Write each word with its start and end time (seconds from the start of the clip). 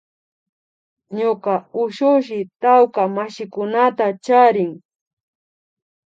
Ñuka 1.17 1.53
ushushi 1.81 2.39
tawka 2.61 3.01
mashikunata 3.15 4.05
charin 4.25 4.71